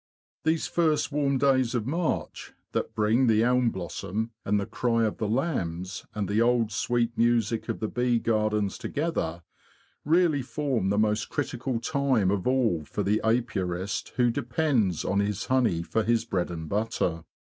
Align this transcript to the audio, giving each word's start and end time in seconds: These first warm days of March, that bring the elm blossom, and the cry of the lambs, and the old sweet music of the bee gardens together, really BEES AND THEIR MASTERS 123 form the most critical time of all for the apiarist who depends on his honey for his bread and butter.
These 0.45 0.65
first 0.65 1.11
warm 1.11 1.37
days 1.37 1.75
of 1.75 1.85
March, 1.85 2.53
that 2.71 2.95
bring 2.95 3.27
the 3.27 3.43
elm 3.43 3.69
blossom, 3.69 4.31
and 4.43 4.59
the 4.59 4.65
cry 4.65 5.03
of 5.05 5.19
the 5.19 5.27
lambs, 5.29 6.07
and 6.15 6.27
the 6.27 6.41
old 6.41 6.71
sweet 6.71 7.15
music 7.15 7.69
of 7.69 7.79
the 7.79 7.87
bee 7.87 8.17
gardens 8.17 8.79
together, 8.79 9.43
really 10.03 10.39
BEES 10.39 10.57
AND 10.57 10.91
THEIR 10.91 10.97
MASTERS 10.97 11.29
123 11.29 11.53
form 11.53 11.69
the 11.69 11.77
most 11.77 11.85
critical 11.85 12.01
time 12.01 12.31
of 12.31 12.47
all 12.47 12.83
for 12.85 13.03
the 13.03 13.21
apiarist 13.23 14.09
who 14.15 14.31
depends 14.31 15.05
on 15.05 15.19
his 15.19 15.45
honey 15.45 15.83
for 15.83 16.03
his 16.03 16.25
bread 16.25 16.49
and 16.49 16.67
butter. 16.67 17.23